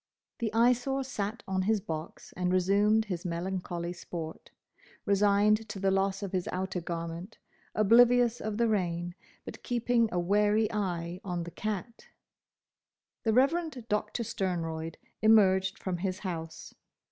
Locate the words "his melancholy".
3.05-3.93